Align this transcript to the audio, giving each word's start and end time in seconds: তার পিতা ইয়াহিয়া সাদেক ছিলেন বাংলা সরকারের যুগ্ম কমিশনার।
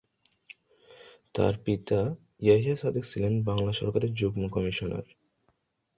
তার 1.35 1.53
পিতা 1.65 1.99
ইয়াহিয়া 2.41 2.75
সাদেক 2.75 3.03
ছিলেন 3.03 3.33
বাংলা 3.43 3.71
সরকারের 3.73 4.11
যুগ্ম 4.13 4.41
কমিশনার। 4.47 5.05